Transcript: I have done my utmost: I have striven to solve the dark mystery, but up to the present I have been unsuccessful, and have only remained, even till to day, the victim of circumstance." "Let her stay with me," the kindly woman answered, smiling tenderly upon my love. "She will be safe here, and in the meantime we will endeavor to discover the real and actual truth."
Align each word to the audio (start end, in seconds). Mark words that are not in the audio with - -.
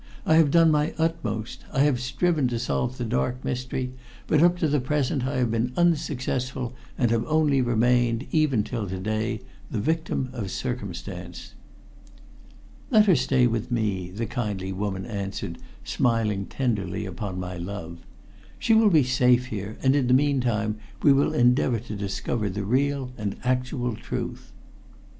I 0.25 0.33
have 0.37 0.49
done 0.49 0.71
my 0.71 0.95
utmost: 0.97 1.63
I 1.71 1.81
have 1.81 1.99
striven 2.01 2.47
to 2.47 2.57
solve 2.57 2.97
the 2.97 3.05
dark 3.05 3.45
mystery, 3.45 3.91
but 4.25 4.41
up 4.41 4.57
to 4.57 4.67
the 4.67 4.79
present 4.79 5.27
I 5.27 5.37
have 5.37 5.51
been 5.51 5.73
unsuccessful, 5.77 6.73
and 6.97 7.11
have 7.11 7.23
only 7.27 7.61
remained, 7.61 8.25
even 8.31 8.63
till 8.63 8.87
to 8.87 8.97
day, 8.97 9.41
the 9.69 9.77
victim 9.79 10.29
of 10.33 10.49
circumstance." 10.49 11.53
"Let 12.89 13.05
her 13.05 13.15
stay 13.15 13.45
with 13.45 13.71
me," 13.71 14.09
the 14.09 14.25
kindly 14.25 14.71
woman 14.73 15.05
answered, 15.05 15.59
smiling 15.83 16.47
tenderly 16.47 17.05
upon 17.05 17.39
my 17.39 17.57
love. 17.57 17.99
"She 18.57 18.73
will 18.73 18.89
be 18.89 19.03
safe 19.03 19.45
here, 19.53 19.77
and 19.83 19.95
in 19.95 20.07
the 20.07 20.15
meantime 20.15 20.79
we 21.03 21.13
will 21.13 21.35
endeavor 21.35 21.77
to 21.77 21.95
discover 21.95 22.49
the 22.49 22.65
real 22.65 23.11
and 23.19 23.35
actual 23.43 23.95
truth." 23.95 24.51